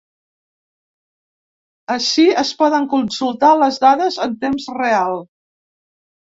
Ací 1.97 2.25
es 2.43 2.55
poden 2.63 2.89
consultar 2.95 3.53
les 3.61 3.81
dades 3.87 4.21
en 4.29 4.37
temps 4.47 4.69
real. 4.83 5.25